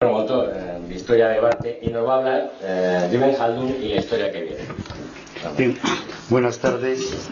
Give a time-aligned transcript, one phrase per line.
[0.00, 4.32] promotor eh, Historia de Debate y nos va a hablar eh, Haldun y la historia
[4.32, 4.64] que viene.
[5.58, 5.78] Bien,
[6.30, 7.28] buenas tardes.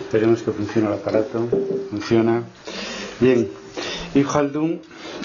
[0.00, 1.48] Esperemos que funcione el aparato.
[1.90, 2.44] Funciona.
[3.18, 3.48] Bien,
[4.14, 4.80] Ibn Haldun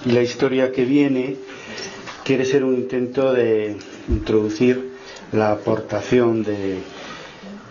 [0.05, 1.37] y la historia que viene
[2.23, 3.77] quiere ser un intento de
[4.09, 4.89] introducir
[5.33, 6.79] la aportación de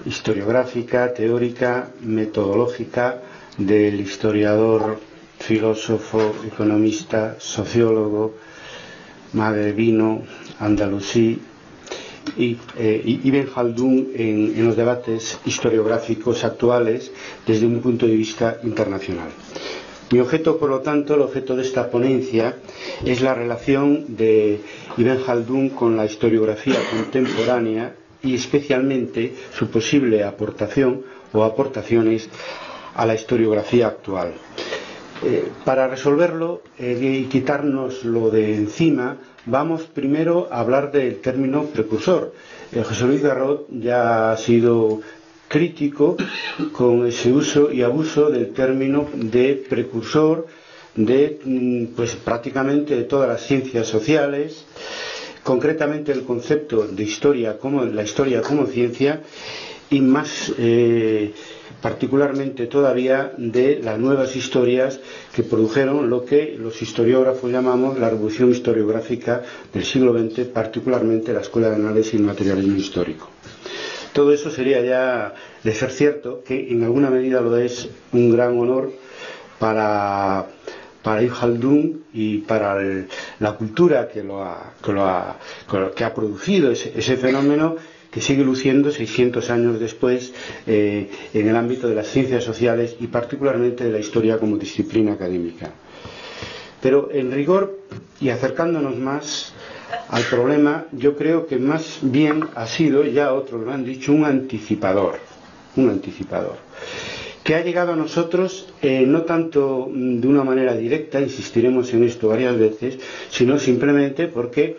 [0.07, 3.23] historiográfica, teórica, metodológica
[3.59, 5.01] del historiador,
[5.41, 8.35] filósofo, economista, sociólogo,
[9.33, 10.23] Madre Vino,
[10.59, 11.39] Andalusí
[12.37, 17.11] y eh, Ibn Haldun en, en los debates historiográficos actuales
[17.47, 19.31] desde un punto de vista internacional.
[20.13, 22.57] Mi objeto, por lo tanto, el objeto de esta ponencia
[23.05, 24.61] es la relación de
[24.99, 32.29] Ibn Haldun con la historiografía contemporánea y especialmente su posible aportación o aportaciones
[32.95, 34.35] a la historiografía actual.
[35.25, 41.67] Eh, para resolverlo eh, y quitarnos lo de encima, vamos primero a hablar del término
[41.67, 42.33] precursor.
[42.73, 45.01] Eh, José Luis Garrot ya ha sido
[45.47, 46.17] crítico
[46.73, 50.49] con ese uso y abuso del término de precursor
[50.97, 54.65] de mm, pues prácticamente de todas las ciencias sociales,
[55.45, 59.23] concretamente el concepto de historia como la historia como ciencia
[59.93, 61.33] y más eh,
[61.83, 64.99] particularmente todavía de las nuevas historias
[65.35, 71.41] que produjeron lo que los historiógrafos llamamos la revolución historiográfica del siglo XX, particularmente la
[71.41, 73.29] Escuela de Análisis y Materialismo Histórico.
[74.15, 78.59] Todo eso sería ya, de ser cierto, que en alguna medida lo es un gran
[78.59, 78.93] honor
[79.59, 80.47] para,
[81.03, 82.79] para Ibn y para
[83.41, 85.39] la cultura que, lo ha, que, lo ha,
[85.95, 87.77] que ha producido ese, ese fenómeno
[88.13, 90.33] que sigue luciendo 600 años después
[90.67, 95.15] eh, en el ámbito de las ciencias sociales y particularmente de la historia como disciplina
[95.15, 95.73] académica.
[96.83, 97.79] Pero en rigor
[98.21, 99.55] y acercándonos más
[100.11, 104.27] al problema, yo creo que más bien ha sido, ya otros lo han dicho, un
[104.27, 105.19] anticipador,
[105.77, 106.57] un anticipador,
[107.43, 112.29] que ha llegado a nosotros eh, no tanto de una manera directa, insistiremos en esto
[112.29, 112.99] varias veces,
[113.31, 114.77] sino simplemente porque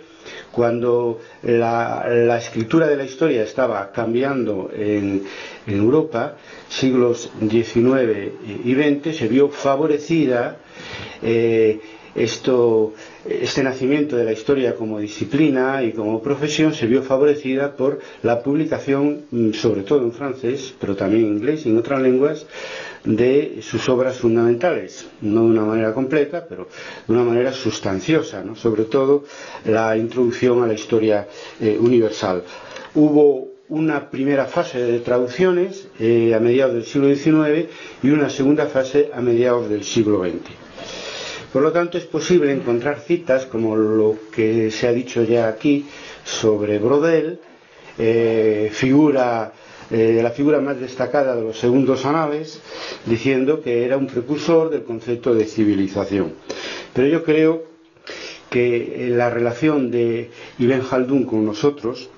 [0.53, 5.24] cuando la, escritura de la historia estaba cambiando en,
[5.66, 6.36] Europa,
[6.68, 8.34] siglos XIX
[8.66, 10.58] y XX, se vio favorecida
[11.22, 11.80] eh,
[12.16, 18.41] este nacimiento de la historia como disciplina y como profesión se vio favorecida por la
[18.44, 22.46] publicación, mm, sobre todo en francés, pero también en inglés y en otras lenguas,
[23.03, 26.68] de sus obras fundamentales, no de una manera completa, pero
[27.07, 29.25] de una manera sustanciosa, sobre todo
[29.66, 31.28] la introducción a la historia
[31.59, 32.44] eh, universal.
[32.96, 37.68] Hubo una primera fase de traducciones eh, a mediados del siglo XIX
[38.03, 40.72] y una segunda fase a mediados del siglo XX.
[41.53, 45.86] Por lo tanto, es posible encontrar citas como lo que se ha dicho ya aquí
[46.25, 47.40] sobre Brodel,
[48.00, 49.53] eh, figura
[49.91, 52.59] eh, la figura más destacada de los segundos anales,
[53.06, 56.34] diciendo que era un precursor del concepto de civilización.
[56.94, 57.64] Pero yo creo
[58.50, 62.09] que la relación de Ibn Haldun con nosotros,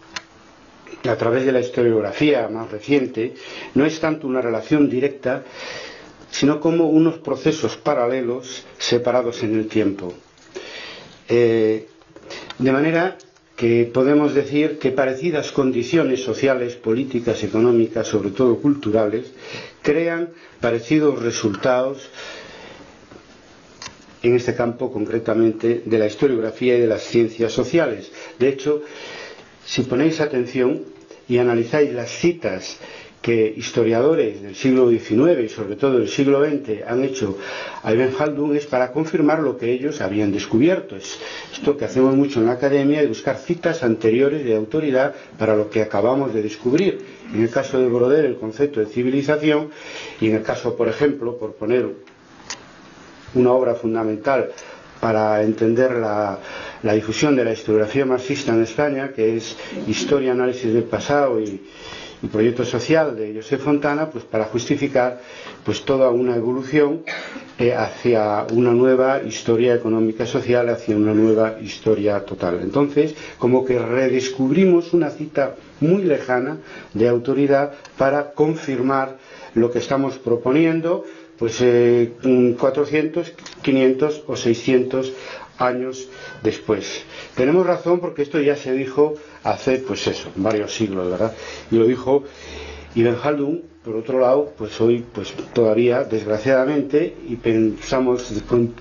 [1.04, 3.34] a través de la historiografía más reciente,
[3.74, 5.44] no es tanto una relación directa,
[6.36, 10.14] sino como unos procesos paralelos separados en el tiempo.
[11.30, 11.88] Eh,
[12.60, 13.18] de manera
[13.56, 19.32] que podemos decir que parecidas condiciones sociales, políticas, económicas, sobre todo culturales,
[19.82, 22.10] crean parecidos resultados
[24.22, 28.12] en este campo concretamente de la historiografía y de las ciencias sociales.
[28.40, 28.82] De hecho,
[29.66, 30.84] si ponéis atención
[31.30, 32.78] y analizáis las citas
[33.26, 37.36] que historiadores del siglo XIX y sobre todo del siglo XX han hecho
[37.82, 40.96] a Ibn Haldun es para confirmar lo que ellos habían descubierto.
[40.96, 41.18] Es
[41.52, 45.72] esto que hacemos mucho en la academia de buscar citas anteriores de autoridad para lo
[45.72, 47.00] que acabamos de descubrir.
[47.34, 49.72] En el caso de Broder, el concepto de civilización,
[50.22, 51.88] y en el caso, por ejemplo, por poner
[53.34, 54.52] una obra fundamental
[55.02, 56.38] para entender la,
[56.84, 59.58] la difusión de la historiografía marxista en España, que es
[59.88, 61.60] Historia, Análisis del Pasado y,
[62.22, 65.22] y proyecto social de José Fontana pues para justificar
[65.64, 67.04] pues toda una evolución
[67.58, 73.80] eh, hacia una nueva historia económica social hacia una nueva historia total entonces como que
[73.80, 76.58] redescubrimos una cita muy lejana
[76.94, 79.18] de autoridad para confirmar
[79.54, 81.06] lo que estamos proponiendo
[81.38, 81.58] pues
[82.58, 85.14] 400, 500 o 600
[85.58, 86.08] años
[86.44, 87.04] después.
[87.36, 91.34] Tenemos razón porque esto ya se dijo hace, pues eso, varios siglos, ¿verdad?
[91.72, 92.24] Y lo dijo
[92.96, 98.34] Ibn Haldun por otro lado, pues hoy, pues todavía, desgraciadamente, y pensamos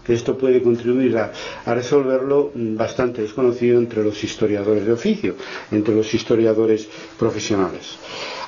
[0.02, 1.30] que esto puede contribuir a,
[1.66, 5.36] resolverlo, mm, bastante desconocido entre los historiadores de oficio,
[5.70, 6.88] entre los historiadores
[7.18, 7.98] profesionales.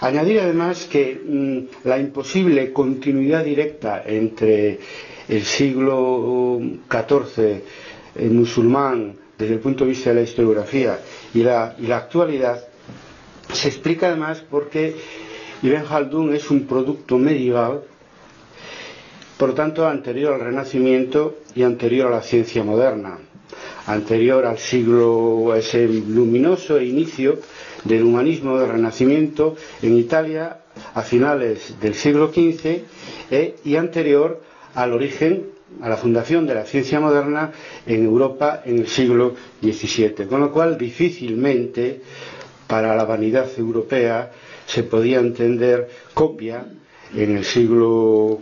[0.00, 4.78] Añadir además que mm, la imposible continuidad directa entre
[5.28, 6.58] el siglo
[6.90, 7.60] XIV
[8.14, 10.98] el musulmán desde el punto de vista de la historiografía
[11.34, 12.64] y la, actualidad
[13.52, 14.96] se explica además porque
[15.62, 17.82] Ibn Khaldun es un producto medieval,
[19.38, 23.18] por tanto anterior al Renacimiento y anterior a la ciencia moderna,
[23.86, 27.38] anterior al siglo, ese luminoso inicio
[27.84, 30.58] del humanismo del Renacimiento en Italia
[30.94, 32.82] a finales del siglo XV
[33.30, 34.42] eh, y anterior
[34.74, 35.46] al origen,
[35.80, 37.52] a la fundación de la ciencia moderna
[37.86, 42.00] en Europa en el siglo XVII, con lo cual difícilmente
[42.66, 44.30] para la vanidad europea
[44.66, 46.66] se podía entender copia
[47.14, 48.40] en el siglo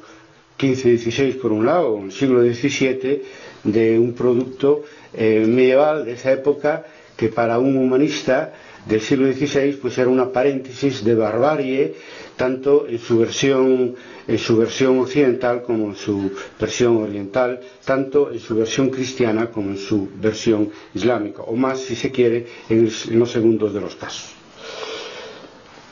[0.59, 3.23] XV-XVI por un lado, en el siglo XVII,
[3.65, 4.83] de un producto
[5.13, 6.85] eh, medieval de esa época
[7.17, 8.53] que para un humanista
[8.87, 11.95] del siglo XVI pues era una paréntesis de barbarie
[12.37, 13.95] tanto en su versión
[14.27, 19.71] en su versión occidental como en su versión oriental, tanto en su versión cristiana como
[19.71, 24.31] en su versión islámica, o más si se quiere en los segundos de los casos.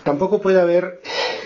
[0.05, 1.00] Tampoco puede haber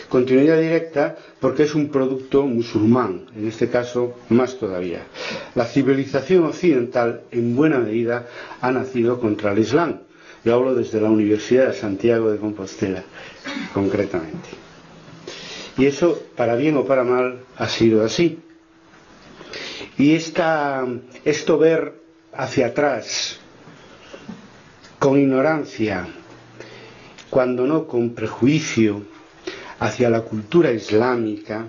[0.08, 5.02] continuidad directa porque es un producto musulmán, en este caso más todavía.
[5.54, 8.26] La civilización occidental en buena medida
[8.60, 10.00] ha nacido contra el Islam.
[10.44, 13.02] Yo hablo desde la Universidad de Santiago de Compostela,
[13.74, 14.48] concretamente.
[15.78, 18.38] Y eso, para bien o para mal, ha sido así.
[19.98, 22.00] Y esto ver
[22.32, 23.38] hacia atrás,
[24.98, 26.06] con ignorancia,
[27.30, 29.02] cuando no con prejuicio
[29.78, 31.66] hacia la cultura islámica,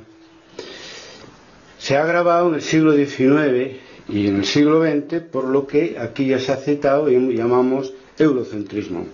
[1.77, 3.77] se ha grabado en el siglo XIX
[4.10, 7.94] y en el siglo XX por lo que aquí ya se ha citado y llamamos
[8.18, 9.06] eurocentrismo.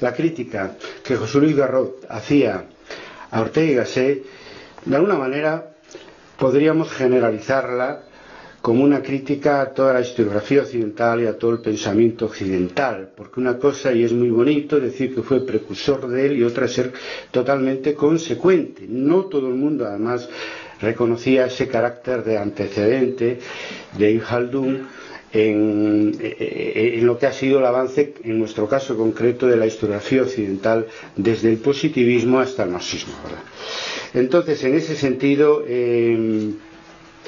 [0.00, 2.66] La crítica que José Luis Garrot hacía
[3.34, 4.22] a Ortega y
[4.90, 5.70] de alguna manera
[6.38, 8.02] podríamos generalizarla
[8.62, 13.40] como una crítica a toda la historiografía occidental y a todo el pensamiento occidental, porque
[13.40, 16.92] una cosa, y es muy bonito decir que fue precursor de él, y otra ser
[17.30, 18.86] totalmente consecuente.
[18.88, 20.28] No todo el mundo, además,
[20.80, 23.38] reconocía ese carácter de antecedente
[23.98, 24.86] de Ibn
[25.34, 30.22] en, en, lo que ha sido el avance, en nuestro caso concreto, de la historiografía
[30.22, 30.86] occidental
[31.16, 33.14] desde el positivismo hasta el marxismo.
[34.14, 36.50] Entonces, en ese sentido, eh,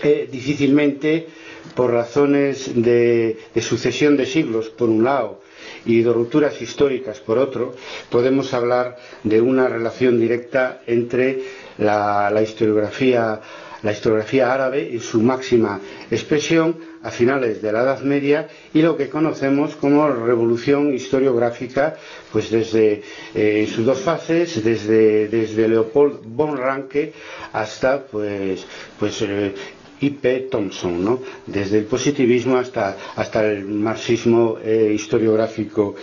[0.04, 1.26] eh, difícilmente
[1.74, 5.40] por razones de, sucesión de siglos, por un lado,
[5.84, 7.74] y de rupturas históricas, por otro,
[8.08, 11.40] podemos hablar de una relación directa entre
[11.78, 13.40] la, historiografía
[13.82, 15.80] la historiografía árabe y su máxima
[16.10, 21.96] expresión a finales de la Edad Media y lo que conocemos como revolución historiográfica,
[22.32, 23.02] pues desde
[23.34, 27.12] eh, sus dos fases, desde, desde Leopold von Ranke
[27.52, 28.66] hasta pues,
[28.98, 29.54] pues eh,
[30.00, 30.48] I.P.
[30.50, 31.20] Thompson, ¿no?
[31.46, 35.94] desde el positivismo hasta, hasta el marxismo eh, historiográfico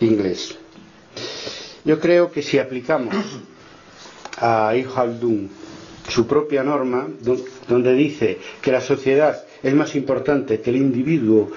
[0.00, 0.56] inglés.
[1.84, 3.14] Yo creo que si aplicamos
[4.38, 5.48] a Ibn
[6.08, 7.08] su propia norma,
[7.68, 11.50] donde dice que la sociedad es más importante que el individuo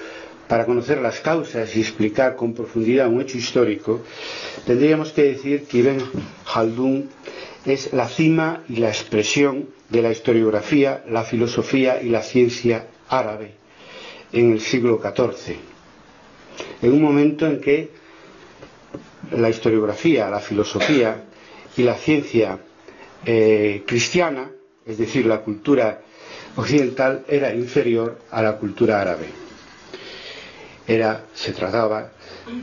[0.48, 4.02] para conocer las causas y explicar con profundidad un hecho histórico,
[4.66, 5.98] tendríamos que decir que Ibn
[6.52, 7.08] Khaldun
[7.66, 13.52] es la cima y la expresión de la historiografía, la filosofía y la ciencia árabe
[14.34, 15.56] en el siglo XIV,
[16.82, 17.90] en un momento en que
[19.32, 21.26] la historiografía, la filosofía
[21.78, 22.58] y la ciencia
[23.24, 24.50] eh, cristiana,
[24.86, 26.02] es decir, la cultura
[26.56, 29.28] occidental, era inferior a la cultura árabe.
[30.88, 32.12] Era, se trataba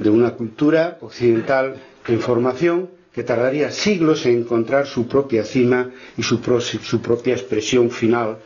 [0.00, 1.76] de una cultura occidental
[2.08, 8.38] en formación que tardaría siglos en encontrar su propia cima y su, propia expresión final,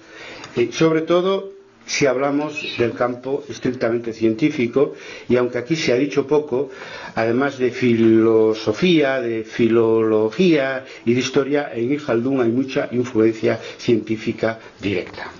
[0.57, 1.51] eh, sobre todo
[1.91, 4.95] si hablamos del campo estrictamente científico,
[5.29, 6.71] y aunque aquí se ha dicho poco,
[7.17, 15.33] además de filosofía, de filología y de historia, en Ijaldún hay mucha influencia científica directa.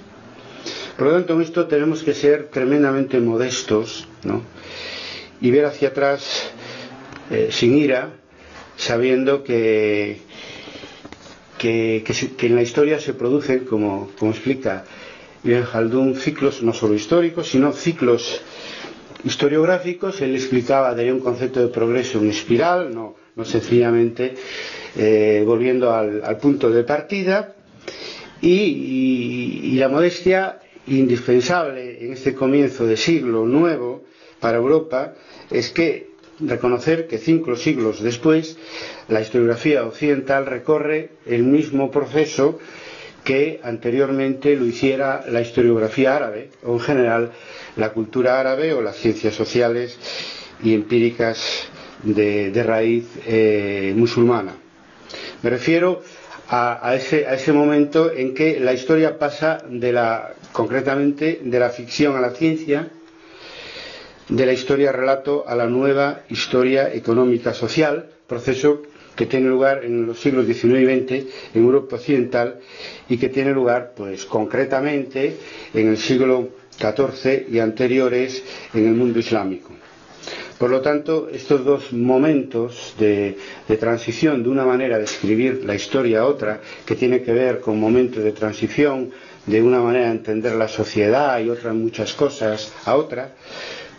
[0.99, 4.09] Por lo tanto, en esto tenemos que ser tremendamente modestos
[5.41, 6.51] y ver hacia atrás
[7.31, 8.11] eh, sin ira,
[8.77, 10.19] sabiendo que,
[11.59, 12.03] que,
[12.41, 14.85] en la historia se producen, como, explica
[15.45, 18.41] Ibn Haldun, ciclos no solo históricos, sino ciclos
[19.25, 20.21] historiográficos.
[20.21, 24.35] Él explicaba de un concepto de progreso en espiral, no, no sencillamente
[24.97, 27.55] eh, volviendo al, punto de partida
[28.41, 34.03] y, la modestia indispensable en este comienzo de siglo nuevo
[34.41, 35.15] para Europa
[35.51, 38.59] es que reconocer que cinco siglos después
[39.09, 42.59] la historiografía occidental recorre el mismo proceso
[43.25, 47.31] que anteriormente lo hiciera la historiografía árabe o en general
[47.77, 49.99] la cultura árabe o las ciencias sociales
[50.63, 51.69] y empíricas
[52.03, 54.55] de, raíz eh, musulmana.
[55.43, 56.03] Me refiero
[56.49, 61.71] a, ese, a, ese, momento en que la historia pasa de la, concretamente de la
[61.71, 62.89] ficción a la ciencia,
[64.29, 68.83] de la historia relato a la nueva historia económica social, proceso
[69.17, 71.13] que tiene lugar en los siglos XIX y XX
[71.55, 72.61] en Europa Occidental
[73.09, 75.37] y que tiene lugar, pues concretamente,
[75.75, 76.49] en el siglo
[76.79, 78.43] XIV y anteriores
[78.75, 79.71] en el mundo islámico.
[80.61, 83.35] Por lo tanto, estos dos momentos de,
[83.79, 87.81] transición de una manera de escribir la historia a otra, que tiene que ver con
[87.81, 89.11] momentos de transición
[89.47, 93.33] de una manera de entender la sociedad y otras muchas cosas a otra,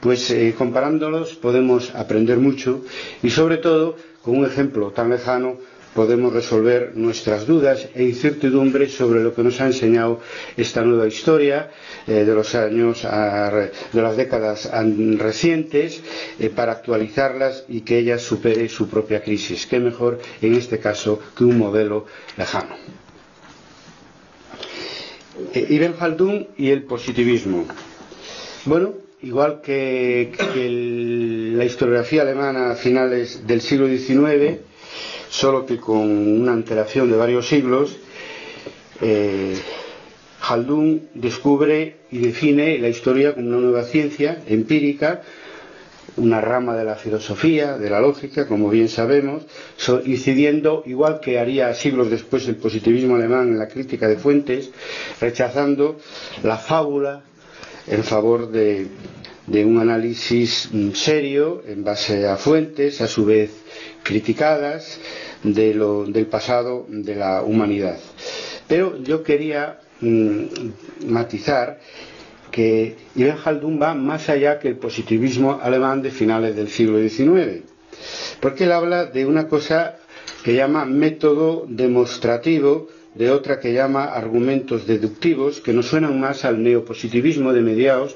[0.01, 2.82] pues eh, comparándolos podemos aprender mucho
[3.24, 5.58] y sobre todo con un ejemplo tan lejano
[5.94, 10.20] podemos resolver nuestras dudas e incertidumbres sobre lo que nos ha enseñado
[10.56, 11.70] esta nueva historia
[12.08, 14.70] eh, de los años, de las décadas
[15.18, 16.01] recientes,
[16.40, 19.68] eh, para actualizarlas y que ella supere su propia crisis.
[19.68, 22.06] Qué mejor en este caso que un modelo
[22.38, 22.75] lejano.
[25.54, 27.66] Eh, Ibn y el positivismo.
[28.66, 30.32] Bueno, igual que,
[31.51, 34.60] la historiografía alemana a finales del siglo XIX,
[35.29, 35.98] solo que con
[36.41, 37.98] una antelación de varios siglos,
[39.01, 39.55] eh,
[40.41, 45.22] Haldun descubre y define la historia como una nueva ciencia empírica,
[46.17, 49.43] una rama de la filosofía, de la lógica, como bien sabemos,
[50.05, 54.72] incidiendo, igual que haría siglos después el positivismo alemán en la crítica de fuentes,
[55.22, 55.98] rechazando
[56.43, 57.24] la fábula
[57.88, 58.88] en favor de,
[59.51, 63.51] de un análisis mm, serio en base a fuentes, a su vez
[64.03, 65.00] criticadas
[65.43, 67.98] de lo, del pasado de la humanidad.
[68.67, 70.43] Pero yo quería mm,
[71.08, 71.79] matizar
[72.50, 77.63] que Ibn Khaldun va más allá que el positivismo alemán de finales del siglo XIX,
[78.39, 79.98] porque él habla de una cosa
[80.43, 86.63] que llama método demostrativo de otra que llama argumentos deductivos, que nos suenan más al
[86.63, 88.15] neopositivismo de mediados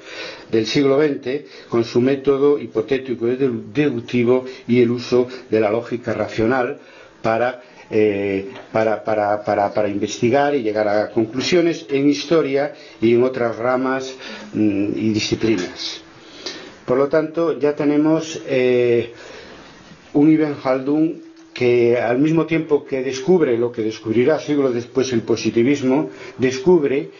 [0.52, 6.80] del siglo XX, con su método hipotético deductivo y el uso de la lógica racional
[7.22, 7.62] para,
[7.92, 14.14] eh, para, para, para, investigar y llegar a conclusiones en historia y en otras ramas
[14.54, 16.02] mm, y disciplinas.
[16.86, 19.12] Por lo tanto, ya tenemos eh,
[20.14, 21.25] un Ibn Khaldun
[21.56, 27.12] que al mismo tiempo que descubre lo que descubrirá siglos después el positivismo, descubre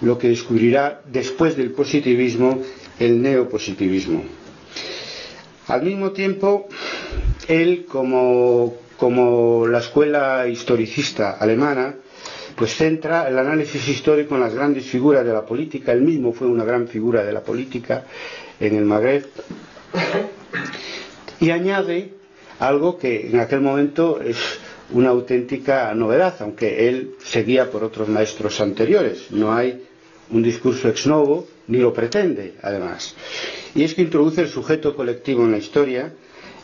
[0.00, 2.60] lo que descubrirá después del positivismo
[2.98, 4.24] el neopositivismo.
[5.68, 6.66] Al mismo tiempo,
[7.46, 11.94] él, como, como la escuela historicista alemana,
[12.56, 15.92] pues centra el análisis histórico en las grandes figuras de la política.
[15.92, 18.04] Él mismo fue una gran figura de la política
[18.58, 19.26] en el Magreb.
[21.38, 22.19] Y añade
[22.60, 24.36] algo que en aquel momento es
[24.92, 29.30] una auténtica novedad, aunque él seguía por otros maestros anteriores.
[29.30, 29.82] No hay
[30.30, 33.14] un discurso ex novo, ni lo pretende, además.
[33.74, 36.12] Y es que introduce el sujeto colectivo en la historia,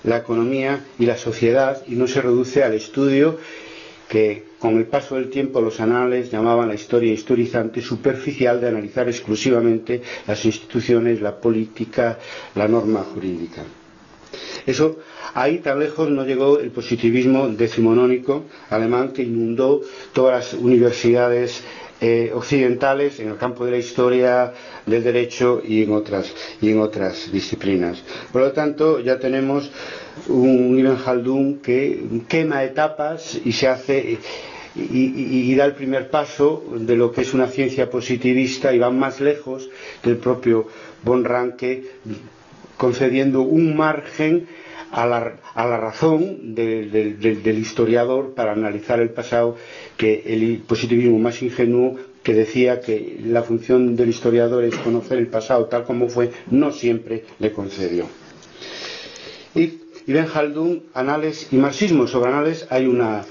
[0.05, 3.39] la economía y la sociedad, y no se reduce al estudio
[4.09, 9.09] que con el paso del tiempo los anales llamaban la historia historizante superficial de analizar
[9.09, 12.19] exclusivamente las instituciones, la política,
[12.55, 13.63] la norma jurídica.
[14.67, 14.99] Eso
[15.37, 19.83] Ahí tan lejos no llegó el positivismo decimonónico alemán que inundó
[20.15, 21.63] todas las universidades
[22.01, 24.55] eh, occidentales en el campo de la historia,
[24.87, 28.03] del derecho y en otras, y en otras disciplinas.
[28.33, 29.71] Por lo tanto, ya tenemos
[30.29, 34.19] un Ibn Khaldun que quema etapas y se hace
[34.75, 39.21] y, da el primer paso de lo que es una ciencia positivista y va más
[39.21, 39.69] lejos
[40.03, 40.67] del propio
[41.03, 41.25] von
[42.77, 44.47] concediendo un margen
[44.93, 49.57] a la, razón del historiador para analizar el pasado
[49.97, 55.29] que el positivismo más ingenuo que decía que la función del historiador es conocer el
[55.29, 58.07] pasado tal como fue, no siempre le concedió.
[59.55, 62.07] Y Ben Haldun, Anales y Marxismo.
[62.07, 63.25] Sobre Anales hay una,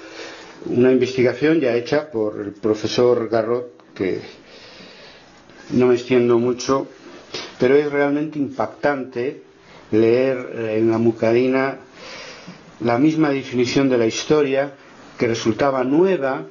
[0.66, 4.20] una investigación ya hecha por el profesor Garrot, que
[5.72, 6.88] no me extiendo mucho,
[7.60, 9.42] pero es realmente impactante
[9.92, 11.78] leer en la Mucadina
[12.82, 14.74] la misma definición de la historia
[15.18, 16.46] que resultaba nueva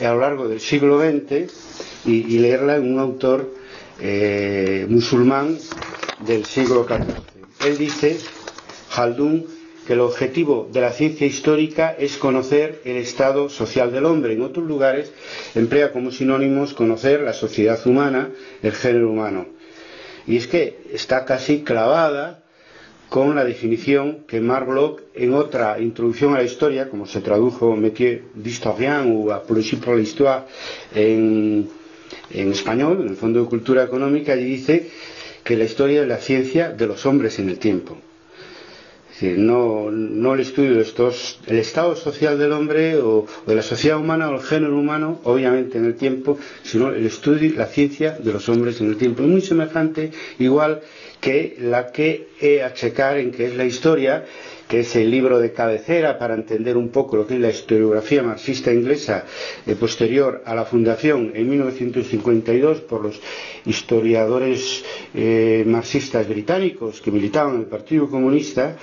[0.00, 1.50] a lo largo del siglo XX
[2.04, 3.50] y, leerla en un autor
[4.00, 5.56] eh, musulmán
[6.26, 7.66] del siglo XIV.
[7.66, 8.18] Él dice,
[8.94, 9.46] Haldun,
[9.86, 14.34] que el objetivo de la ciencia histórica es conocer el estado social del hombre.
[14.34, 15.12] En otros lugares
[15.54, 18.30] emplea como sinónimos conocer la sociedad humana,
[18.62, 19.46] el género humano.
[20.26, 22.42] Y es que está casi clavada
[23.08, 27.76] con la definición que Marc Bloch en otra introducción a la historia, como se tradujo
[27.76, 30.42] Métier d'historien o Apologie pour l'histoire
[30.94, 31.68] en,
[32.30, 34.90] en español, en el Fondo de Cultura Económica, y dice
[35.44, 37.96] que la historia es la ciencia de los hombres en el tiempo
[39.22, 43.98] no, no el estudio de estos, el estado social del hombre o, de la sociedad
[43.98, 48.32] humana o el género humano, obviamente en el tiempo, sino el estudio la ciencia de
[48.32, 49.22] los hombres en el tiempo.
[49.22, 50.82] Es muy semejante, igual
[51.20, 54.24] que la que he a checar en que es la historia
[54.68, 58.22] que es el libro de cabecera para entender un poco lo que es la historiografía
[58.22, 59.24] marxista inglesa
[59.66, 63.20] eh, posterior a la fundación en 1952 por los
[63.64, 68.76] historiadores eh, marxistas británicos que militaban en el Partido Comunista,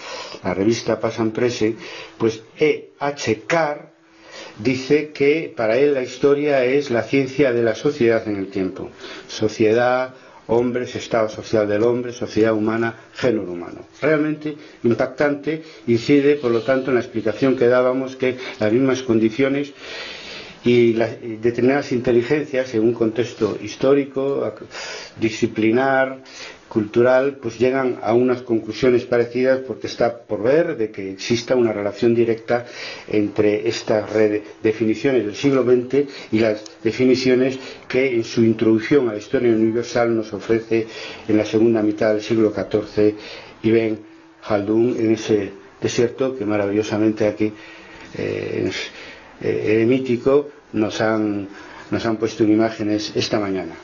[0.43, 1.75] la revista Pasan Prese,
[2.17, 2.91] pues E.
[2.99, 3.41] H.
[3.47, 3.93] Carr
[4.59, 8.89] dice que para él la historia es la ciencia de la sociedad en el tiempo.
[9.27, 10.13] Sociedad,
[10.47, 13.85] hombres, estado social del hombre, sociedad humana, género humano.
[14.01, 19.73] Realmente impactante, incide por lo tanto en la explicación que dábamos que las mismas condiciones
[20.65, 24.53] y determinadas inteligencias en un contexto histórico,
[25.19, 26.19] disciplinar,
[26.73, 31.71] cultural, pues llegan a unas conclusiones parecidas porque está por ver de que exista una
[31.71, 32.65] relación directa
[33.07, 34.09] entre estas
[34.63, 40.15] definiciones del siglo XX y las definiciones que en su introducción a la historia universal
[40.15, 40.87] nos ofrece
[41.27, 43.13] en la segunda mitad del siglo XIV
[43.61, 43.99] Ibn
[44.45, 47.53] Haldun en ese desierto que maravillosamente aquí
[48.17, 48.71] eh,
[49.41, 51.47] eh, mítico nos han,
[51.91, 53.75] nos han puesto en imágenes esta mañana.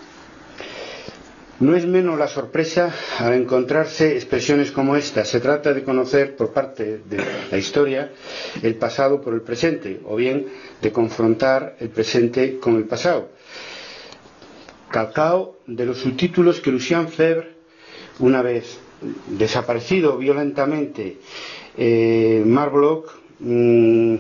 [1.60, 5.26] No es menos la sorpresa al encontrarse expresiones como esta.
[5.26, 8.12] Se trata de conocer por parte de la historia
[8.64, 10.48] el pasado por el presente, o bien
[10.82, 13.30] de confrontar el presente con el pasado.
[14.90, 17.50] Calcao de los subtítulos que Lucien Febre,
[18.20, 18.80] una vez
[19.28, 21.18] desaparecido violentamente
[21.78, 22.42] eh,
[23.40, 24.16] mm,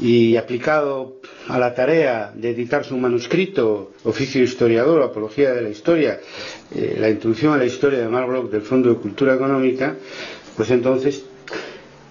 [0.00, 1.16] y aplicado
[1.48, 6.20] a la tarea de editar su manuscrito, Oficio Historiador, Apología de la Historia,
[6.74, 9.96] eh, la introducción a la historia de Mark del Fondo de Cultura Económica,
[10.56, 11.24] pues entonces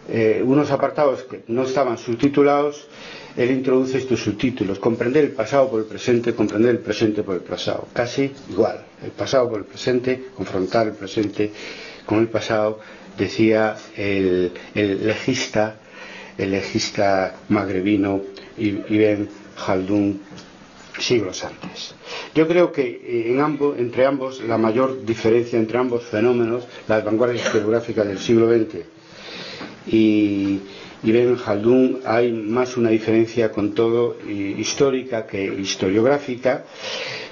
[0.09, 2.87] eh, unos apartados que no estaban subtitulados,
[3.35, 7.41] él introduce estos subtítulos, comprender el pasado por el presente, comprender el presente por el
[7.41, 11.51] pasado, casi igual, el pasado por el presente, confrontar el presente
[12.05, 12.79] con el pasado,
[13.17, 15.79] decía el, el legista
[16.37, 18.21] el legista magrebino
[18.57, 19.27] Ibn
[19.65, 20.21] Haldun
[20.99, 21.93] siglos antes.
[22.33, 27.03] Yo creo que eh, en ambos, entre ambos la mayor diferencia entre ambos fenómenos, las
[27.03, 28.85] vanguardias historiográficas del siglo XX
[29.87, 30.59] y
[31.03, 36.63] Ibn Haldun, hay más una diferencia con todo histórica que historiográfica.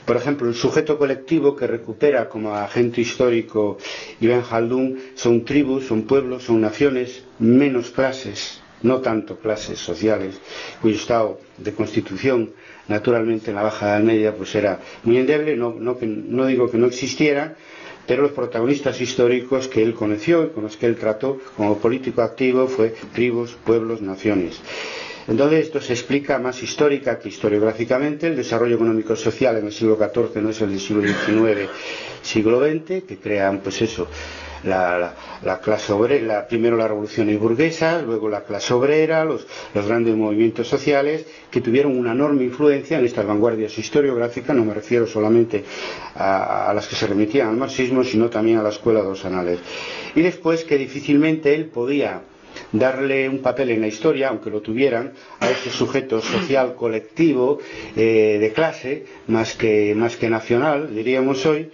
[0.05, 3.77] Por ejemplo, el sujeto colectivo que recupera como agente histórico
[4.21, 10.35] Ibn Haldun son tribus, son pueblos, son naciones, menos clases, no tanto clases sociales,
[10.81, 12.51] cuyo estado de constitución
[12.87, 16.87] naturalmente en la Baja Edad Media pues era muy endeble, no, no digo que no
[16.87, 17.55] existieran,
[18.07, 22.21] pero los protagonistas históricos que él conoció y con los que él trató como político
[22.21, 24.59] activo fue tribus, pueblos, naciones.
[25.27, 28.27] Entonces esto se explica más histórica que historiográficamente.
[28.27, 31.69] El desarrollo económico social en el siglo XIV no es el del siglo XIX,
[32.21, 34.07] siglo XX, que crean pues eso,
[34.63, 41.25] la, clase obrera, primero la revolución burguesa, luego la clase obrera, los, grandes movimientos sociales
[41.51, 45.63] que tuvieron una enorme influencia en estas vanguardias historiográficas, no me refiero solamente
[46.15, 49.25] a, a las que se remitían al marxismo, sino también a la escuela de los
[49.25, 49.59] anales.
[50.15, 52.21] Y después que difícilmente él podía
[52.71, 57.59] darle un papel en la historia, aunque lo tuvieran, a ese sujeto social colectivo
[57.95, 61.69] eh, de clase, más que, más que nacional, diríamos hoy,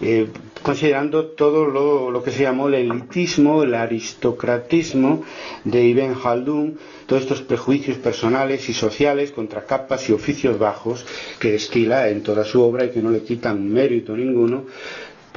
[0.00, 0.28] eh,
[0.62, 5.22] considerando todo lo, que se llamó el elitismo, el aristocratismo
[5.64, 11.06] de Ibn Haldun, todos estos prejuicios personales y sociales contra capas y oficios bajos
[11.38, 14.64] que destila en toda su obra y que no le quitan mérito ninguno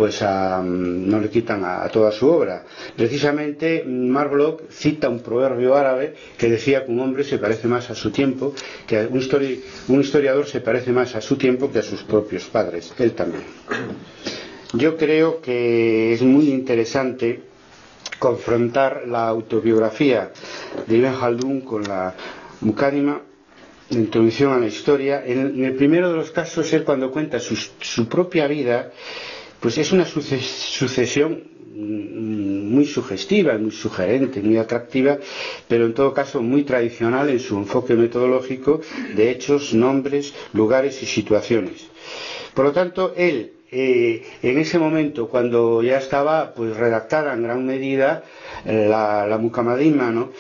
[0.02, 2.66] pues no le quitan a, toda su obra.
[2.98, 7.94] Precisamente Marbloch cita un proverbio árabe que decía que un hombre se parece más a
[7.94, 8.52] su tiempo,
[8.88, 13.12] que un, historiador se parece más a su tiempo que a sus propios padres, él
[13.12, 13.44] también.
[14.74, 17.40] Yo creo que es muy interesante
[18.18, 20.32] confrontar la autobiografía
[20.88, 22.16] de Ibn Haldun con la
[22.62, 23.22] Mukadima,
[23.92, 25.22] de introducción a la historia.
[25.24, 28.90] En, el primero de los casos, él cuando cuenta su, propia vida,
[29.62, 31.44] pues es una sucesión
[31.76, 35.20] mm, muy sugestiva, muy sugerente, muy atractiva,
[35.68, 38.82] pero en todo caso muy tradicional en su enfoque metodológico
[39.16, 41.86] de hechos, nombres, lugares y situaciones.
[42.56, 47.66] Por lo tanto, él, eh, en ese momento, cuando ya estaba pues redactada en gran
[47.66, 48.24] medida
[48.66, 50.32] eh, la, la Mukamadima, ¿no?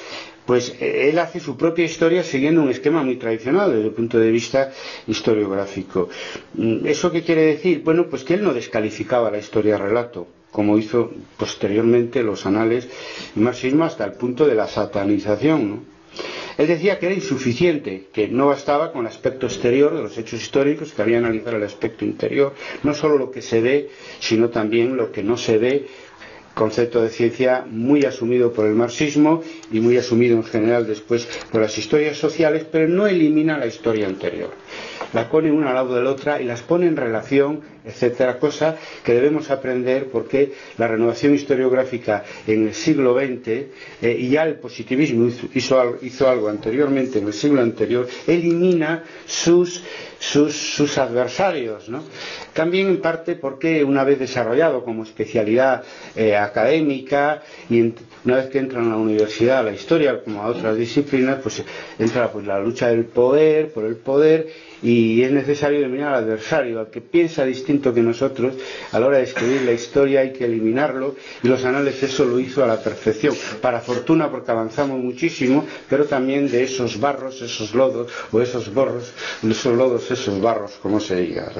[0.45, 4.19] Pues eh, él hace su propia historia siguiendo un esquema muy tradicional desde el punto
[4.19, 4.71] de vista
[5.07, 6.09] historiográfico.
[6.55, 7.81] Mm, ¿Eso qué quiere decir?
[7.83, 12.87] Bueno, pues que él no descalificaba la historia relato, como hizo posteriormente los anales
[13.35, 15.85] y marxismo hasta el punto de la satanización.
[16.57, 20.41] Él decía que era insuficiente, que no bastaba con el aspecto exterior de los hechos
[20.41, 24.49] históricos, que había que analizar el aspecto interior, no solo lo que se ve, sino
[24.49, 25.87] también lo que no se ve
[26.61, 31.59] concepto de ciencia muy asumido por el marxismo y muy asumido en general después por
[31.59, 34.51] las historias sociales, pero no elimina la historia anterior.
[35.11, 38.77] La pone una al lado de la otra y las pone en relación, etcétera, cosa
[39.03, 44.57] que debemos aprender porque la renovación historiográfica en el siglo XX eh, y ya el
[44.57, 49.83] positivismo hizo, hizo algo anteriormente en el siglo anterior, elimina sus
[50.21, 51.89] sus, adversarios.
[51.89, 52.03] ¿no?
[52.53, 55.83] También en parte porque una vez desarrollado como especialidad
[56.15, 60.77] eh, académica y una vez que entra en la universidad la historia como a otras
[60.77, 61.63] disciplinas, pues
[61.97, 64.47] entra pues, la lucha del poder, por el poder
[64.81, 68.55] y es necesario eliminar al adversario, al que piensa distinto que nosotros,
[68.91, 72.39] a la hora de escribir la historia hay que eliminarlo y los anales eso lo
[72.39, 77.75] hizo a la perfección, para fortuna porque avanzamos muchísimo, pero también de esos barros, esos
[77.75, 79.13] lodos o esos borros,
[79.47, 81.51] esos lodos, esos barros, como se diga.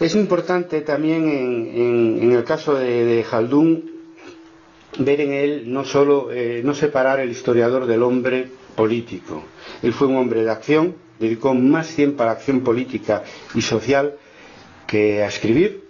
[0.00, 1.28] Es importante también
[2.20, 3.94] en, el caso de, de Haldun
[4.98, 9.42] ver en él no solo eh, no separar el historiador del hombre político.
[9.82, 13.22] Él fue un hombre de acción, dedicó más tiempo a la acción política
[13.54, 14.14] y social
[14.86, 15.84] que a escribir,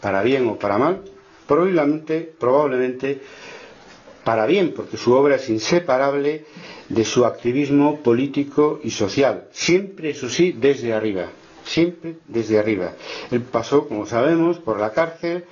[0.00, 1.02] para bien o para mal,
[1.46, 3.20] probablemente, probablemente
[4.24, 6.44] para bien, porque su obra es inseparable
[6.88, 11.26] de su activismo político y social, siempre, eso sí, desde arriba,
[11.64, 12.92] siempre desde arriba.
[13.30, 15.44] Él pasó, como sabemos, por la cárcel,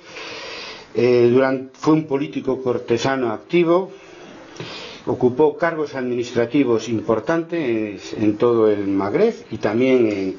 [0.95, 1.31] eh,
[1.73, 3.91] fue un político cortesano activo,
[5.05, 10.37] ocupó cargos administrativos importantes en todo el Magreb y también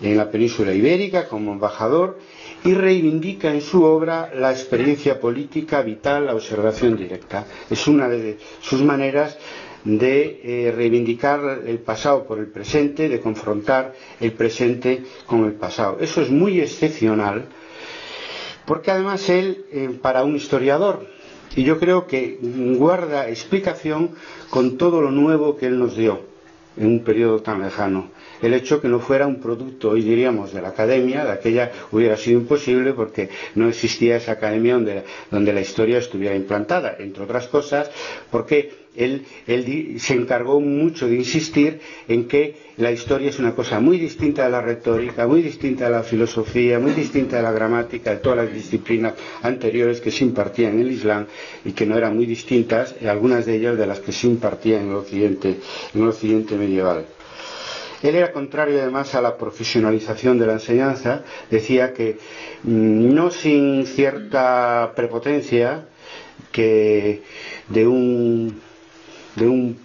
[0.00, 2.18] en, la península ibérica como embajador
[2.64, 7.46] y reivindica en su obra la experiencia política vital, la observación directa.
[7.70, 9.38] Es una de sus maneras
[9.84, 15.98] de eh, reivindicar el pasado por el presente, de confrontar el presente con el pasado.
[16.00, 17.46] Eso es muy excepcional,
[18.66, 21.06] porque además él, eh, para un historiador,
[21.54, 22.38] y yo creo que
[22.78, 24.10] guarda explicación
[24.50, 26.20] con todo lo nuevo que él nos dio
[26.76, 28.10] en un periodo tan lejano.
[28.42, 32.16] El hecho que no fuera un producto, hoy diríamos, de la academia, de aquella hubiera
[32.16, 37.48] sido imposible porque no existía esa academia donde, donde la historia estuviera implantada, entre otras
[37.48, 37.90] cosas,
[38.30, 39.24] porque él,
[39.98, 44.50] se encargó mucho de insistir en que la historia es una cosa muy distinta de
[44.50, 48.52] la retórica, muy distinta de la filosofía, muy distinta de la gramática, de todas las
[48.52, 51.26] disciplinas anteriores que se impartían en el Islam
[51.64, 54.88] y que no eran muy distintas, algunas de ellas de las que se impartían en
[54.90, 55.56] el occidente,
[55.94, 57.06] en el occidente medieval.
[58.02, 62.18] Él era contrario además a la profesionalización de la enseñanza, decía que
[62.62, 65.86] mm, no sin cierta prepotencia
[66.52, 67.22] que
[67.68, 68.60] de un
[69.36, 69.78] de un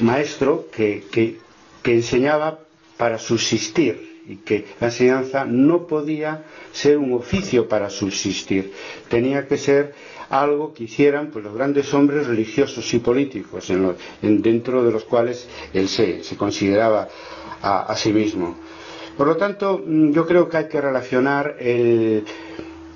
[0.00, 1.38] maestro que, que,
[1.84, 2.58] enseñaba
[2.98, 8.74] para subsistir y que la enseñanza no podía ser un oficio para subsistir,
[9.08, 9.94] tenía que ser
[10.28, 15.48] algo que hicieran pues, los grandes hombres religiosos y políticos, en dentro de los cuales
[15.72, 17.08] él se, consideraba
[17.62, 18.54] a, sí mismo.
[19.16, 22.24] Por lo tanto, mm, yo creo que hay que relacionar el,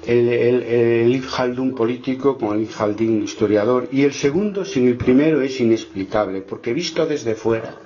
[0.06, 3.88] el, el, político con el Haldun historiador.
[3.92, 7.76] Y el segundo sin el primero es inexplicable porque visto desde fuera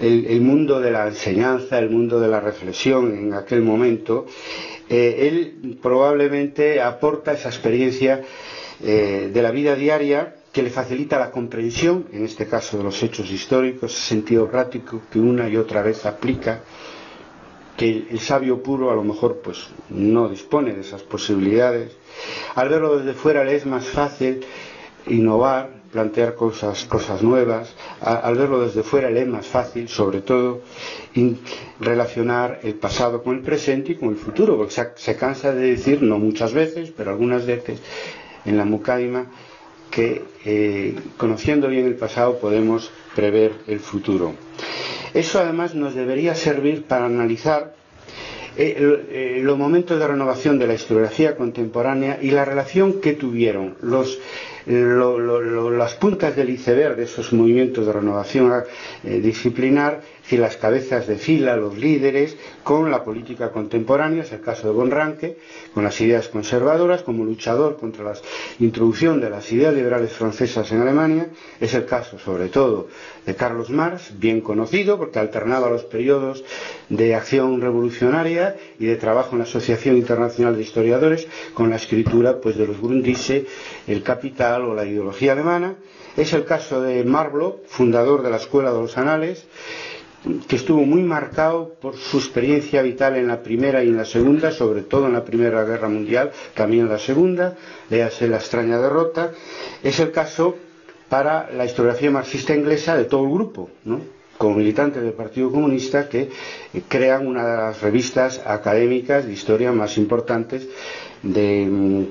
[0.00, 4.26] el, mundo de la enseñanza, el mundo de la reflexión en aquel momento,
[4.88, 8.22] eh, él probablemente aporta esa experiencia
[8.82, 13.00] eh, de la vida diaria que le facilita la comprensión, en este caso de los
[13.02, 16.62] hechos históricos, ese sentido práctico que una y otra vez aplica
[17.80, 21.96] que el sabio puro a lo mejor pues no dispone de esas posibilidades.
[22.54, 24.44] Al verlo desde fuera le es más fácil
[25.06, 27.74] innovar, plantear cosas, cosas nuevas.
[28.02, 30.60] al verlo desde fuera le es más fácil, sobre todo,
[31.80, 36.02] relacionar el pasado con el presente y con el futuro, porque se, cansa de decir,
[36.02, 37.80] no muchas veces, pero algunas veces
[38.44, 39.24] en la Mukaima,
[39.90, 44.34] que eh, conociendo bien el pasado podemos prever el futuro.
[45.14, 47.74] Eso además nos debería servir para analizar
[48.56, 48.76] eh,
[49.10, 54.18] eh, los momentos de renovación de la historiografía contemporánea y la relación que tuvieron los
[54.66, 58.64] las puntas del iceberg de esos movimientos de renovación
[59.02, 64.68] disciplinar y las cabezas de fila, los líderes, con la política contemporánea, es el caso
[64.68, 65.38] de Von Ranke,
[65.74, 68.14] con las ideas conservadoras, como luchador contra la
[68.60, 71.28] introducción de las ideas liberales francesas en Alemania,
[71.60, 72.88] es el caso sobre todo
[73.26, 76.44] de Carlos Marx, bien conocido porque alternaba los periodos
[76.90, 82.40] de acción revolucionaria y de trabajo en la Asociación Internacional de Historiadores con la escritura
[82.40, 83.46] pues, de los Grundrisse,
[83.86, 85.76] el Capital o la ideología alemana.
[86.16, 89.46] Es el caso de Marlowe, fundador de la Escuela de los Anales,
[90.48, 94.50] que estuvo muy marcado por su experiencia vital en la primera y en la segunda,
[94.50, 97.56] sobre todo en la Primera Guerra Mundial, también en la segunda,
[97.88, 99.30] léase la extraña derrota.
[99.82, 100.56] Es el caso
[101.08, 104.19] para la historiografía marxista inglesa de todo el grupo, ¿no?
[104.40, 106.30] Como militantes del Partido Comunista que
[106.88, 110.66] crean una de las revistas académicas de historia más importantes
[111.22, 112.06] de,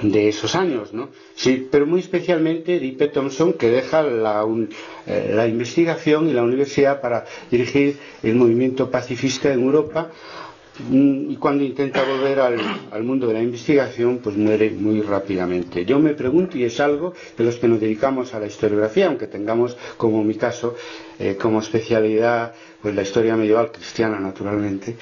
[0.00, 1.10] de esos años, ¿no?
[1.34, 7.26] Sí, pero muy especialmente Dipe Thompson, que deja eh, la, investigación y la universidad para
[7.50, 10.49] dirigir el movimiento pacifista en Europa mm,
[10.90, 15.84] y cuando intenta volver al, mundo de la investigación, pues muere muy rápidamente.
[15.84, 19.26] Yo me pregunto, y es algo de los que nos dedicamos a la historiografía, aunque
[19.26, 20.74] tengamos, como mi caso,
[21.18, 24.96] eh, como especialidad, pues la historia medieval cristiana, naturalmente,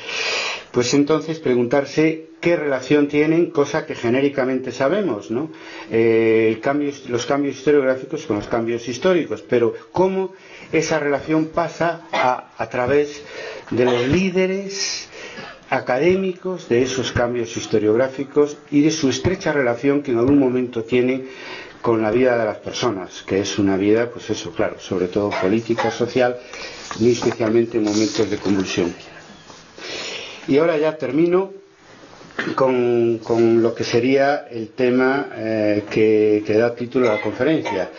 [0.72, 5.50] pues entonces preguntarse qué relación tienen, cosa que genéricamente sabemos, ¿no?
[5.90, 6.60] Eh,
[7.08, 10.32] los cambios historiográficos con los cambios históricos, pero cómo
[10.72, 13.22] esa relación pasa a, través
[13.70, 15.08] de los líderes
[15.70, 21.24] académicos de esos cambios historiográficos y de su estrecha relación que en algún momento tiene
[21.82, 25.30] con la vida de las personas, que es una vida, pues eso, claro, sobre todo
[25.30, 26.36] política, social,
[26.98, 28.92] muy especialmente en momentos de convulsión.
[30.48, 31.52] Y ahora ya termino
[32.54, 37.90] con, lo que sería el tema eh, que, da título a la conferencia.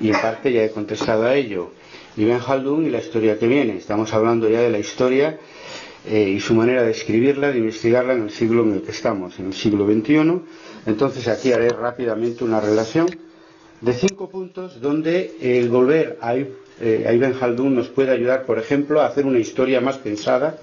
[0.00, 1.72] Y en parte ya he contestado a ello.
[2.16, 3.76] Ibn Haldun y la historia que viene.
[3.76, 5.38] Estamos hablando ya de la historia
[6.10, 9.38] eh, y su manera de escribirla, de investigarla en el siglo en el que estamos,
[9.38, 10.40] en el siglo XXI.
[10.86, 13.06] Entonces aquí haré rápidamente una relación
[13.82, 16.46] de cinco puntos donde el volver a, eh,
[16.80, 20.58] Ibn Haldun nos puede ayudar, por ejemplo, a hacer una historia más pensada,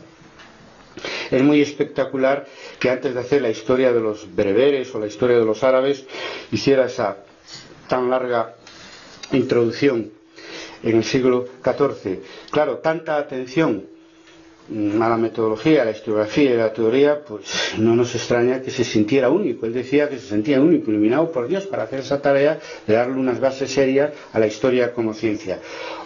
[1.29, 2.45] es muy espectacular
[2.79, 6.05] que antes de hacer la historia de los bereberes o la historia de los árabes
[6.51, 7.17] hiciera esa
[7.87, 8.55] tan larga
[9.31, 10.09] introducción
[10.81, 12.19] en el siglo XIV.
[12.49, 13.93] Claro, tanta atención
[14.67, 19.29] a la metodología, la historiografía y la teoría, pues no nos extraña que se sintiera
[19.29, 19.65] único.
[19.65, 23.15] Él decía que se sentía único, iluminado por Dios para hacer esa tarea de darle
[23.15, 25.59] unas bases serias a la historia como ciencia.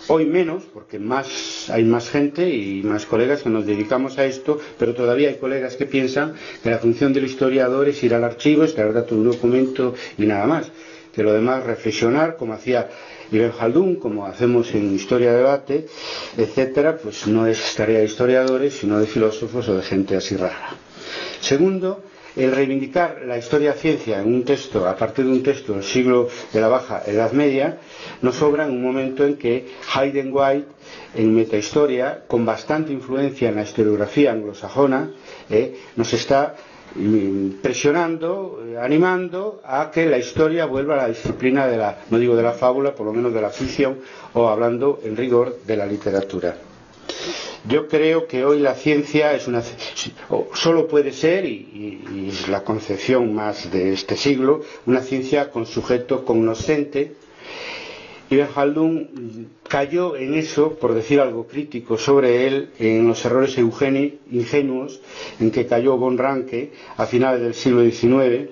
[0.08, 4.60] Hoy menos, porque más, hay más gente y más colegas que nos dedicamos a esto,
[4.78, 8.64] pero todavía hay colegas que piensan que la función del historiador es ir al archivo,
[8.64, 10.72] extraer datos de un documento y nada más.
[11.14, 12.90] Que lo demás reflexionar, como hacía
[13.32, 15.88] Ibn Haldun, como hacemos en Historia Debate,
[16.38, 20.70] etcétera, pues no es tarea de historiadores, sino de filósofos o de gente así rara.
[21.40, 22.04] Segundo,
[22.36, 26.62] el reivindicar la historia-ciencia en un texto, a partir de un texto del siglo de
[26.62, 27.78] la Baja Edad Media,
[28.22, 30.68] nos sobra en un momento en que Hayden White,
[31.16, 35.12] en Metahistoria, con bastante influencia en la historiografía anglosajona,
[35.50, 36.56] eh, nos está
[37.62, 42.44] presionando, animando a que la historia vuelva a la disciplina de la, no digo de
[42.44, 44.00] la fábula, por lo menos de la ficción,
[44.34, 46.56] o hablando en rigor de la literatura.
[47.68, 49.62] Yo creo que hoy la ciencia es una,
[50.54, 56.24] solo puede ser, y, es la concepción más de este siglo, una ciencia con sujeto
[56.24, 57.16] cognoscente.
[58.32, 65.02] Ibn Haldun cayó en eso, por decir algo crítico sobre él, en los errores ingenuos
[65.40, 68.50] en que cayó Von Ranke a finales del siglo XIX.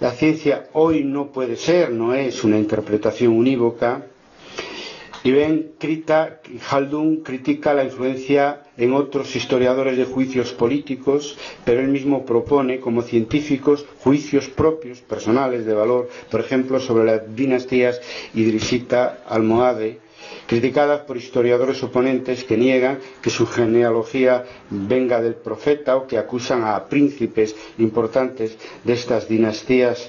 [0.00, 4.06] La ciencia hoy no puede ser, no es una interpretación unívoca,
[5.30, 5.72] ven,
[6.68, 13.02] Haldun critica la influencia en otros historiadores de juicios políticos, pero él mismo propone como
[13.02, 18.00] científicos juicios propios, personales, de valor, por ejemplo, sobre las dinastías
[18.34, 20.00] idrisita almohade,
[20.46, 26.64] criticadas por historiadores oponentes que niegan que su genealogía venga del profeta o que acusan
[26.64, 30.08] a príncipes importantes de estas dinastías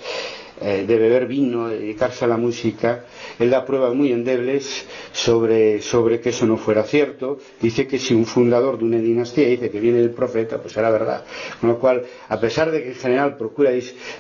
[0.61, 3.05] eh, de beber vino, de dedicarse a la música,
[3.39, 7.39] él da pruebas muy endebles sobre, sobre que eso no fuera cierto.
[7.61, 10.89] Dice que si un fundador de una dinastía dice que viene el profeta, pues será
[10.89, 11.23] verdad.
[11.59, 13.71] Con lo cual, a pesar de que en general procura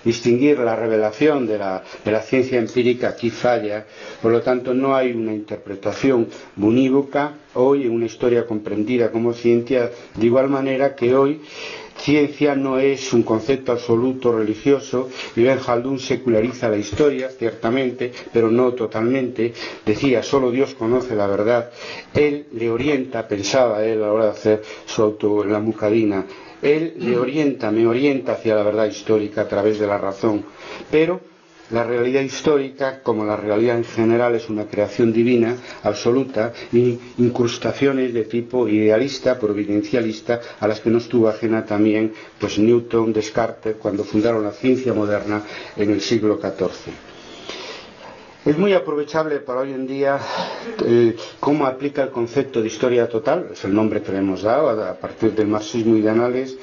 [0.03, 3.85] distinguir la revelación de la, de la ciencia empírica, aquí falla.
[4.21, 9.91] Por lo tanto, no hay una interpretación unívoca hoy en una historia comprendida como ciencia,
[10.15, 11.41] de igual manera que hoy
[12.03, 15.09] Ciencia no es un concepto absoluto religioso.
[15.37, 19.53] Ibn Haldun seculariza la historia, ciertamente, pero no totalmente.
[19.85, 21.71] Decía, solo Dios conoce la verdad.
[22.13, 26.25] Él le orienta, pensaba él a la hora de hacer su auto, la mucadina,
[26.61, 30.43] él le orienta, me orienta hacia la verdad histórica a través de la razón.
[30.91, 31.21] Pero
[31.71, 38.13] la realidad histórica, como la realidad en general, es una creación divina, absoluta, y incrustaciones
[38.13, 44.03] de tipo idealista, providencialista, a las que no estuvo ajena también pues Newton, Descartes, cuando
[44.03, 45.41] fundaron la ciencia moderna
[45.77, 46.93] en el siglo XIV.
[48.45, 50.19] Es muy aprovechable para hoy en día
[50.85, 54.69] eh, cómo aplica el concepto de historia total, es el nombre que le hemos dado
[54.69, 56.57] a partir del marxismo y de anales,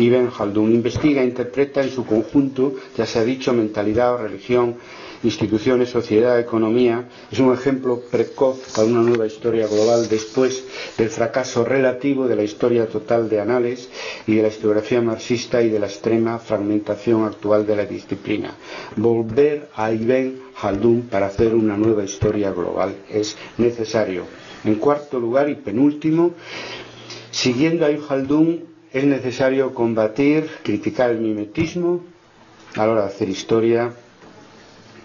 [0.00, 0.72] Ibn Haldun.
[0.72, 4.76] Investiga e interpreta en su conjunto, ya se ha dicho, mentalidad, religión,
[5.22, 7.08] instituciones, sociedad, economía.
[7.30, 10.64] Es un ejemplo precoz para una nueva historia global después
[10.96, 13.88] del fracaso relativo de la historia total de Anales
[14.26, 18.54] y de la historiografía marxista y de la extrema fragmentación actual de la disciplina.
[18.96, 22.94] Volver a Ibn Haldun para hacer una nueva historia global.
[23.10, 24.24] Es necesario.
[24.64, 26.32] En cuarto lugar y penúltimo,
[27.30, 32.00] siguiendo a Ibn Haldun, es necesario combatir, criticar el mimetismo
[32.76, 33.92] a la hora de hacer historia,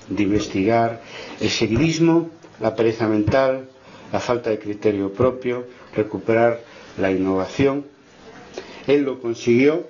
[0.09, 1.01] de investigar,
[1.39, 3.67] el seguidismo, la pereza mental,
[4.11, 6.61] la falta de criterio propio, recuperar
[6.97, 7.85] la innovación.
[8.87, 9.83] Él lo consiguió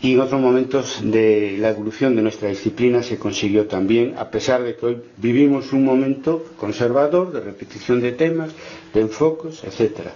[0.00, 4.62] y en otros momentos de la evolución de nuestra disciplina se consiguió también, a pesar
[4.62, 8.50] de que hoy vivimos un momento conservador de repetición de temas,
[8.94, 10.10] de enfoques, etc.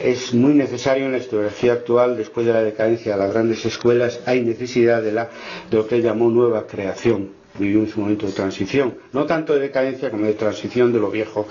[0.00, 4.20] Es muy necesario en la historiografía actual, después de la decadencia de las grandes escuelas,
[4.24, 5.28] hay necesidad de, la,
[5.70, 7.32] de lo que llamó nueva creación.
[7.58, 11.46] Vivimos un momento de transición, no tanto de decadencia como de transición de lo viejo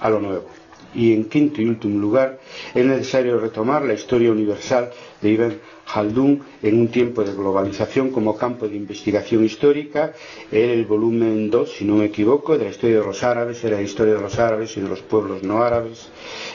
[0.00, 0.46] a lo nuevo.
[0.94, 2.38] Y en quinto y último lugar,
[2.74, 5.54] es necesario retomar la historia universal de Ibn
[5.94, 10.12] Haldun en un tiempo de globalización como campo de investigación histórica.
[10.50, 13.82] El volumen 2, si no me equivoco, de la historia de los árabes, era la
[13.82, 16.08] historia de los árabes y de los pueblos no árabes.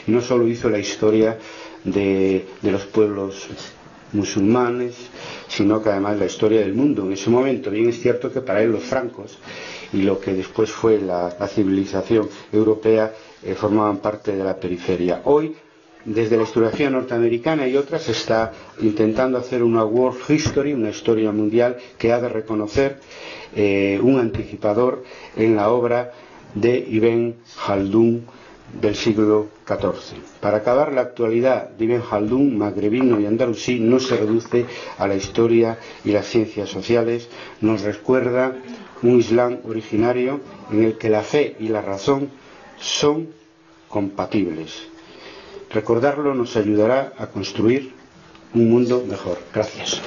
[0.06, 1.38] Y no solo hizo la historia
[1.84, 3.48] de, los pueblos
[4.12, 4.94] musulmanes,
[5.48, 7.04] sino que además la historia del mundo.
[7.04, 9.38] En ese momento, bien es cierto que para él los francos
[9.92, 15.22] y lo que después fue la, civilización europea eh, formaban parte de la periferia.
[15.24, 15.54] Hoy
[16.04, 21.32] desde la historiografía norteamericana y otras se está intentando hacer una World History, una historia
[21.32, 22.98] mundial que ha de reconocer
[23.54, 25.04] eh, un anticipador
[25.36, 26.12] en la obra
[26.54, 27.34] de Ibn
[27.66, 28.24] Haldun
[28.80, 30.20] del siglo XIV.
[30.40, 34.66] Para acabar, la actualidad de Ibn Haldun, magrebino y andalusí, no se reduce
[34.98, 37.28] a la historia y las ciencias sociales,
[37.60, 38.56] nos recuerda
[39.02, 42.30] un Islam originario en el que la fe y la razón
[42.80, 43.28] son
[43.88, 44.82] compatibles.
[45.70, 47.92] Recordarlo nos ayudará a construir
[48.54, 49.38] un mundo mejor.
[49.52, 50.00] Gracias.